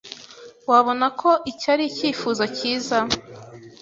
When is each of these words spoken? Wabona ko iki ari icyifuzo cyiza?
Wabona 0.69 1.07
ko 1.19 1.29
iki 1.51 1.65
ari 1.73 1.83
icyifuzo 1.87 2.43
cyiza? 2.57 2.97